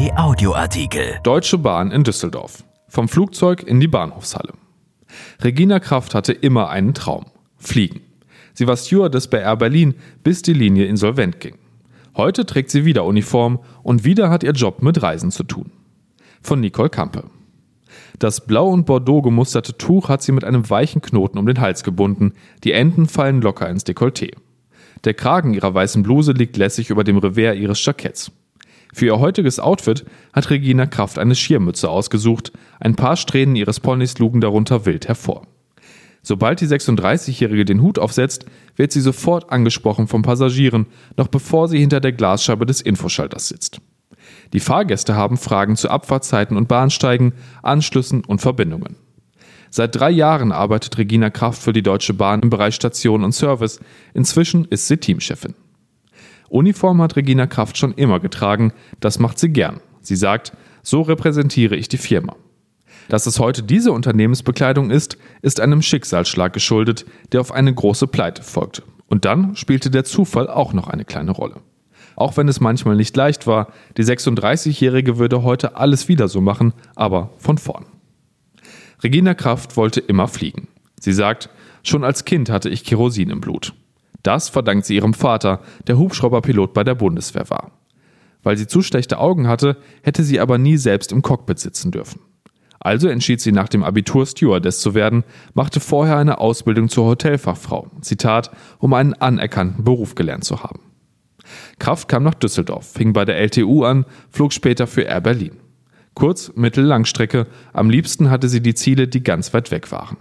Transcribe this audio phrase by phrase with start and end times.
[0.00, 1.20] RP Audioartikel.
[1.24, 2.64] Deutsche Bahn in Düsseldorf.
[2.88, 4.54] Vom Flugzeug in die Bahnhofshalle.
[5.42, 7.26] Regina Kraft hatte immer einen Traum.
[7.58, 8.00] Fliegen.
[8.54, 11.58] Sie war Stewardess bei Air Berlin, bis die Linie insolvent ging.
[12.16, 15.70] Heute trägt sie wieder Uniform und wieder hat ihr Job mit Reisen zu tun.
[16.40, 17.24] Von Nicole Kampe.
[18.18, 21.84] Das blau und bordeaux gemusterte Tuch hat sie mit einem weichen Knoten um den Hals
[21.84, 22.32] gebunden.
[22.64, 24.30] Die Enden fallen locker ins Dekolleté.
[25.04, 28.32] Der Kragen ihrer weißen Bluse liegt lässig über dem Revers ihres Jacketts.
[28.92, 34.18] Für ihr heutiges Outfit hat Regina Kraft eine Schirmmütze ausgesucht, ein paar Strähnen ihres Ponys
[34.18, 35.46] lugen darunter wild hervor.
[36.22, 38.44] Sobald die 36-Jährige den Hut aufsetzt,
[38.76, 43.80] wird sie sofort angesprochen von Passagieren, noch bevor sie hinter der Glasscheibe des Infoschalters sitzt.
[44.52, 47.32] Die Fahrgäste haben Fragen zu Abfahrtzeiten und Bahnsteigen,
[47.62, 48.96] Anschlüssen und Verbindungen.
[49.70, 53.80] Seit drei Jahren arbeitet Regina Kraft für die Deutsche Bahn im Bereich Station und Service.
[54.14, 55.54] Inzwischen ist sie Teamchefin.
[56.50, 59.80] Uniform hat Regina Kraft schon immer getragen, das macht sie gern.
[60.02, 60.52] Sie sagt,
[60.82, 62.36] so repräsentiere ich die Firma.
[63.08, 68.42] Dass es heute diese Unternehmensbekleidung ist, ist einem Schicksalsschlag geschuldet, der auf eine große Pleite
[68.42, 68.82] folgte.
[69.08, 71.56] Und dann spielte der Zufall auch noch eine kleine Rolle.
[72.16, 76.74] Auch wenn es manchmal nicht leicht war, die 36-Jährige würde heute alles wieder so machen,
[76.94, 77.86] aber von vorn.
[79.02, 80.68] Regina Kraft wollte immer fliegen.
[81.00, 81.48] Sie sagt,
[81.82, 83.72] schon als Kind hatte ich Kerosin im Blut.
[84.22, 87.72] Das verdankt sie ihrem Vater, der Hubschrauberpilot bei der Bundeswehr war.
[88.42, 92.20] Weil sie zu schlechte Augen hatte, hätte sie aber nie selbst im Cockpit sitzen dürfen.
[92.78, 97.88] Also entschied sie nach dem Abitur Stewardess zu werden, machte vorher eine Ausbildung zur Hotelfachfrau,
[98.00, 100.80] Zitat, um einen anerkannten Beruf gelernt zu haben.
[101.78, 105.56] Kraft kam nach Düsseldorf, fing bei der LTU an, flog später für Air Berlin.
[106.14, 110.16] Kurz-, Mittel-, Langstrecke, am liebsten hatte sie die Ziele, die ganz weit weg waren.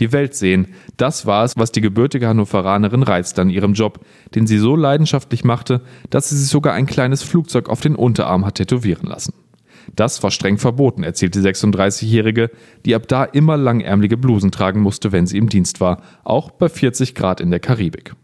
[0.00, 4.00] Die Welt sehen, das war es, was die gebürtige Hannoveranerin reizte an ihrem Job,
[4.34, 5.80] den sie so leidenschaftlich machte,
[6.10, 9.32] dass sie sich sogar ein kleines Flugzeug auf den Unterarm hat tätowieren lassen.
[9.94, 12.50] Das war streng verboten, erzählt die 36-Jährige,
[12.84, 16.68] die ab da immer langärmelige Blusen tragen musste, wenn sie im Dienst war, auch bei
[16.68, 18.14] 40 Grad in der Karibik.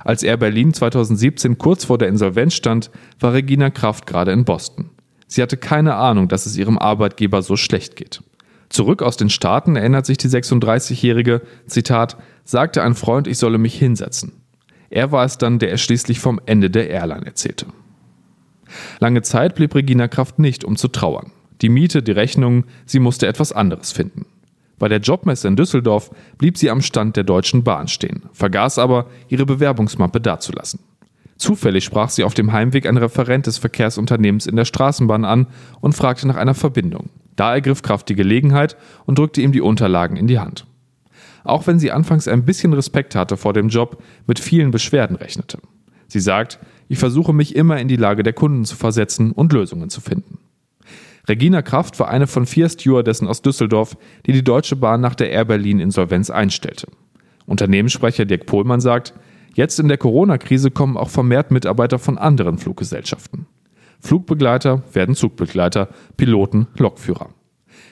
[0.00, 4.90] Als er Berlin 2017 kurz vor der Insolvenz stand, war Regina Kraft gerade in Boston.
[5.26, 8.22] Sie hatte keine Ahnung, dass es ihrem Arbeitgeber so schlecht geht.
[8.74, 13.78] Zurück aus den Staaten erinnert sich die 36-Jährige, Zitat, sagte ein Freund, ich solle mich
[13.78, 14.32] hinsetzen.
[14.90, 17.66] Er war es dann, der er schließlich vom Ende der Airline erzählte.
[18.98, 21.30] Lange Zeit blieb Regina Kraft nicht, um zu trauern.
[21.62, 24.26] Die Miete, die Rechnungen, sie musste etwas anderes finden.
[24.80, 29.06] Bei der Jobmesse in Düsseldorf blieb sie am Stand der Deutschen Bahn stehen, vergaß aber,
[29.28, 30.80] ihre Bewerbungsmappe dazulassen.
[31.36, 35.46] Zufällig sprach sie auf dem Heimweg ein Referent des Verkehrsunternehmens in der Straßenbahn an
[35.80, 37.10] und fragte nach einer Verbindung.
[37.36, 40.66] Da ergriff Kraft die Gelegenheit und drückte ihm die Unterlagen in die Hand.
[41.44, 45.58] Auch wenn sie anfangs ein bisschen Respekt hatte vor dem Job, mit vielen Beschwerden rechnete.
[46.08, 46.58] Sie sagt,
[46.88, 50.38] ich versuche mich immer in die Lage der Kunden zu versetzen und Lösungen zu finden.
[51.28, 53.96] Regina Kraft war eine von vier Stewardessen aus Düsseldorf,
[54.26, 56.88] die die Deutsche Bahn nach der Air Berlin Insolvenz einstellte.
[57.46, 59.14] Unternehmenssprecher Dirk Pohlmann sagt,
[59.54, 63.46] jetzt in der Corona-Krise kommen auch vermehrt Mitarbeiter von anderen Fluggesellschaften.
[64.14, 67.30] Flugbegleiter werden Zugbegleiter, Piloten Lokführer.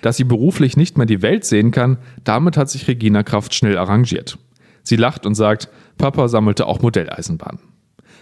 [0.02, 3.76] Dass sie beruflich nicht mehr die Welt sehen kann, damit hat sich Regina Kraft schnell
[3.76, 4.38] arrangiert.
[4.84, 5.68] Sie lacht und sagt,
[5.98, 7.58] Papa sammelte auch Modelleisenbahnen.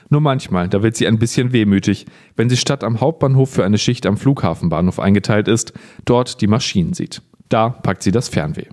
[0.09, 2.06] Nur manchmal, da wird sie ein bisschen wehmütig,
[2.37, 5.75] wenn sie statt am Hauptbahnhof für eine Schicht am Flughafenbahnhof eingeteilt ist,
[6.06, 7.21] dort die Maschinen sieht.
[7.50, 8.69] Da packt sie das Fernweh.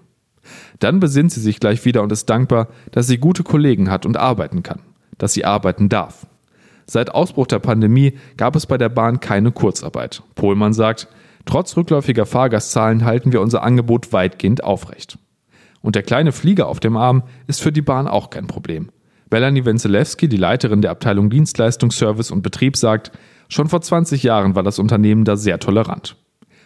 [0.80, 4.16] Dann besinnt sie sich gleich wieder und ist dankbar, dass sie gute Kollegen hat und
[4.16, 4.84] arbeiten kann,
[5.18, 6.28] dass sie arbeiten darf.
[6.90, 10.24] Seit Ausbruch der Pandemie gab es bei der Bahn keine Kurzarbeit.
[10.36, 11.08] Pohlmann sagt,
[11.46, 15.20] trotz rückläufiger Fahrgastzahlen halten wir unser Angebot weitgehend aufrecht.
[15.82, 18.90] Und der kleine Flieger auf dem Arm ist für die Bahn auch kein Problem.
[19.30, 23.12] Melanie Wenzelewski, die Leiterin der Abteilung Dienstleistungsservice und Betrieb, sagt,
[23.50, 26.16] schon vor 20 Jahren war das Unternehmen da sehr tolerant.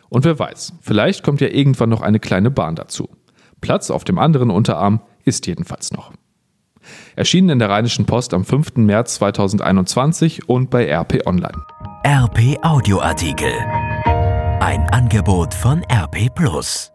[0.09, 3.09] Und wer weiß, vielleicht kommt ja irgendwann noch eine kleine Bahn dazu.
[3.61, 6.11] Platz auf dem anderen Unterarm ist jedenfalls noch.
[7.15, 8.75] Erschienen in der Rheinischen Post am 5.
[8.77, 11.61] März 2021 und bei RP Online.
[12.05, 13.53] RP Audioartikel.
[14.59, 16.91] Ein Angebot von RP Plus.